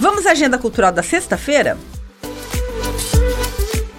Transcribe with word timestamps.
Vamos 0.00 0.24
à 0.24 0.30
agenda 0.30 0.56
cultural 0.56 0.90
da 0.90 1.02
sexta-feira? 1.02 1.76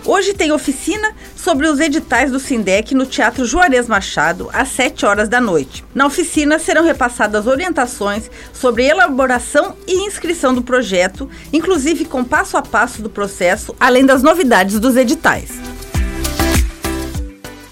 Hoje 0.03 0.33
tem 0.33 0.51
oficina 0.51 1.13
sobre 1.35 1.67
os 1.67 1.79
editais 1.79 2.31
do 2.31 2.39
Sindec 2.39 2.95
no 2.95 3.05
Teatro 3.05 3.45
Juarez 3.45 3.87
Machado, 3.87 4.49
às 4.51 4.69
7 4.69 5.05
horas 5.05 5.29
da 5.29 5.39
noite. 5.39 5.85
Na 5.93 6.07
oficina 6.07 6.57
serão 6.57 6.83
repassadas 6.83 7.45
orientações 7.45 8.31
sobre 8.51 8.87
elaboração 8.87 9.77
e 9.87 10.07
inscrição 10.07 10.55
do 10.55 10.63
projeto, 10.63 11.29
inclusive 11.53 12.05
com 12.05 12.23
passo 12.23 12.57
a 12.57 12.63
passo 12.63 13.03
do 13.03 13.09
processo, 13.09 13.75
além 13.79 14.03
das 14.03 14.23
novidades 14.23 14.79
dos 14.79 14.97
editais 14.97 15.60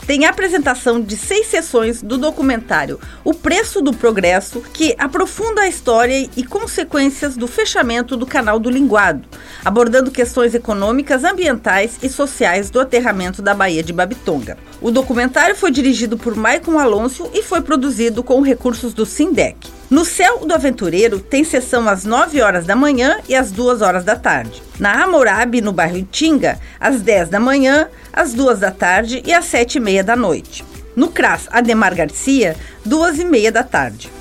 tem 0.09 0.25
a 0.25 0.31
apresentação 0.31 0.99
de 0.99 1.15
seis 1.15 1.45
sessões 1.45 2.01
do 2.01 2.17
documentário 2.17 2.99
O 3.23 3.31
Preço 3.31 3.79
do 3.79 3.93
Progresso, 3.93 4.59
que 4.73 4.95
aprofunda 4.97 5.61
a 5.61 5.67
história 5.67 6.27
e 6.35 6.43
consequências 6.43 7.37
do 7.37 7.47
fechamento 7.47 8.17
do 8.17 8.25
canal 8.25 8.57
do 8.57 8.71
Linguado, 8.71 9.27
abordando 9.63 10.09
questões 10.09 10.55
econômicas, 10.55 11.23
ambientais 11.23 11.99
e 12.01 12.09
sociais 12.09 12.71
do 12.71 12.79
aterramento 12.79 13.43
da 13.43 13.53
Baía 13.53 13.83
de 13.83 13.93
Babitonga. 13.93 14.57
O 14.81 14.89
documentário 14.89 15.55
foi 15.55 15.69
dirigido 15.69 16.17
por 16.17 16.35
Maicon 16.35 16.79
Alonso 16.79 17.29
e 17.31 17.43
foi 17.43 17.61
produzido 17.61 18.23
com 18.23 18.41
recursos 18.41 18.95
do 18.95 19.05
Sindec. 19.05 19.78
No 19.89 20.05
Céu 20.05 20.45
do 20.45 20.53
Aventureiro 20.53 21.19
tem 21.19 21.43
sessão 21.43 21.89
às 21.89 22.05
9 22.05 22.39
horas 22.43 22.63
da 22.63 22.75
manhã 22.75 23.17
e 23.27 23.35
às 23.35 23.51
2 23.51 23.81
horas 23.81 24.03
da 24.03 24.15
tarde. 24.15 24.61
Na 24.79 25.03
Hammurabi, 25.03 25.61
no 25.61 25.73
bairro 25.73 25.97
Itinga, 25.97 26.59
às 26.79 27.01
10 27.01 27.29
da 27.29 27.39
manhã, 27.39 27.89
às 28.13 28.31
2 28.35 28.59
da 28.59 28.69
tarde 28.69 29.23
e 29.25 29.33
às 29.33 29.45
7 29.45 29.77
e 29.77 29.79
meia 29.79 30.03
da 30.03 30.15
noite. 30.15 30.63
No 30.95 31.09
CRAS 31.09 31.47
Ademar 31.49 31.95
Garcia, 31.95 32.55
2 32.85 33.19
e 33.19 33.25
meia 33.25 33.51
da 33.51 33.63
tarde. 33.63 34.11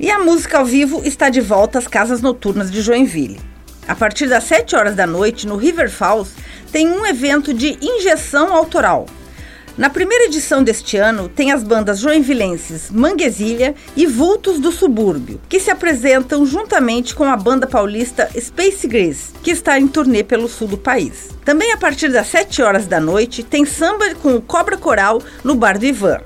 E 0.00 0.10
a 0.10 0.18
música 0.18 0.56
ao 0.56 0.64
vivo 0.64 1.02
está 1.04 1.28
de 1.28 1.42
volta 1.42 1.78
às 1.78 1.86
casas 1.86 2.22
noturnas 2.22 2.70
de 2.70 2.80
Joinville. 2.80 3.38
A 3.86 3.94
partir 3.94 4.28
das 4.28 4.44
7 4.44 4.74
horas 4.74 4.96
da 4.96 5.06
noite, 5.06 5.46
no 5.46 5.56
River 5.56 5.90
Falls, 5.90 6.32
tem 6.72 6.88
um 6.88 7.04
evento 7.04 7.52
de 7.52 7.76
injeção 7.82 8.54
autoral, 8.54 9.04
na 9.76 9.88
primeira 9.88 10.26
edição 10.26 10.62
deste 10.62 10.98
ano, 10.98 11.30
tem 11.30 11.50
as 11.50 11.62
bandas 11.62 11.98
joinvilenses 11.98 12.90
Manguesilha 12.90 13.74
e 13.96 14.06
Vultos 14.06 14.58
do 14.58 14.70
Subúrbio, 14.70 15.40
que 15.48 15.58
se 15.58 15.70
apresentam 15.70 16.44
juntamente 16.44 17.14
com 17.14 17.24
a 17.24 17.36
banda 17.36 17.66
paulista 17.66 18.28
Space 18.38 18.86
Grease, 18.86 19.32
que 19.42 19.50
está 19.50 19.80
em 19.80 19.88
turnê 19.88 20.22
pelo 20.22 20.46
sul 20.46 20.68
do 20.68 20.76
país. 20.76 21.30
Também 21.42 21.72
a 21.72 21.78
partir 21.78 22.10
das 22.10 22.26
7 22.26 22.60
horas 22.60 22.86
da 22.86 23.00
noite, 23.00 23.42
tem 23.42 23.64
samba 23.64 24.14
com 24.16 24.36
o 24.36 24.42
Cobra 24.42 24.76
Coral 24.76 25.22
no 25.42 25.54
Bar 25.54 25.78
do 25.78 25.86
Ivan. 25.86 26.20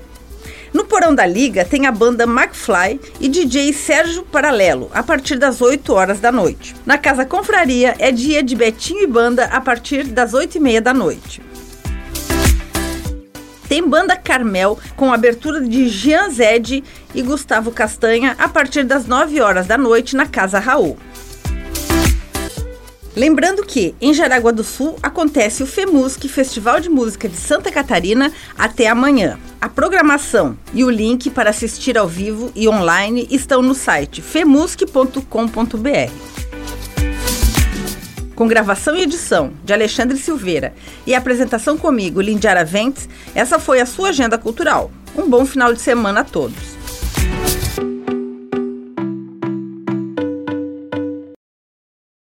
No 0.73 0.83
Porão 0.83 1.15
da 1.15 1.25
Liga 1.25 1.63
tem 1.63 1.87
a 1.87 1.91
banda 1.91 2.25
McFly 2.25 2.99
e 3.19 3.29
DJ 3.29 3.71
Sérgio 3.71 4.23
Paralelo, 4.23 4.91
a 4.93 5.01
partir 5.01 5.37
das 5.37 5.61
8 5.61 5.93
horas 5.93 6.19
da 6.19 6.31
noite. 6.31 6.75
Na 6.85 6.97
Casa 6.97 7.25
Confraria 7.25 7.95
é 7.97 8.11
dia 8.11 8.43
de 8.43 8.55
Betinho 8.55 9.03
e 9.03 9.07
Banda 9.07 9.45
a 9.45 9.61
partir 9.61 10.03
das 10.03 10.33
8 10.33 10.57
e 10.57 10.59
meia 10.59 10.81
da 10.81 10.93
noite. 10.93 11.46
Tem 13.67 13.87
Banda 13.87 14.15
Carmel 14.15 14.79
com 14.95 15.11
abertura 15.11 15.61
de 15.61 15.89
Jean 15.89 16.29
Zed 16.29 16.83
e 17.13 17.21
Gustavo 17.21 17.71
Castanha 17.71 18.35
a 18.39 18.47
partir 18.47 18.83
das 18.83 19.05
9 19.05 19.41
horas 19.41 19.67
da 19.67 19.77
noite 19.77 20.15
na 20.15 20.25
Casa 20.25 20.59
Raul. 20.59 20.97
Lembrando 23.15 23.65
que 23.65 23.95
em 23.99 24.13
Jaraguá 24.13 24.51
do 24.51 24.63
Sul 24.63 24.95
acontece 25.01 25.63
o 25.63 25.65
FEMUSC, 25.65 26.29
Festival 26.29 26.79
de 26.79 26.87
Música 26.87 27.27
de 27.27 27.35
Santa 27.35 27.71
Catarina, 27.71 28.31
até 28.55 28.87
amanhã. 28.87 29.39
A 29.59 29.67
programação 29.67 30.55
e 30.71 30.83
o 30.83 30.89
link 30.89 31.31
para 31.31 31.49
assistir 31.49 31.97
ao 31.97 32.07
vivo 32.07 32.51
e 32.55 32.69
online 32.69 33.27
estão 33.31 33.63
no 33.63 33.73
site 33.73 34.21
femusc.com.br 34.21 36.26
com 38.37 38.47
gravação 38.47 38.95
e 38.95 39.01
edição 39.01 39.51
de 39.63 39.73
Alexandre 39.73 40.15
Silveira 40.15 40.71
e 41.07 41.15
apresentação 41.15 41.75
comigo, 41.75 42.21
Lindiara 42.21 42.63
Ventes, 42.63 43.09
essa 43.33 43.57
foi 43.57 43.81
a 43.81 43.85
sua 43.85 44.09
agenda 44.09 44.37
cultural. 44.37 44.91
Um 45.15 45.27
bom 45.27 45.43
final 45.43 45.73
de 45.73 45.81
semana 45.81 46.19
a 46.19 46.23
todos. 46.23 46.66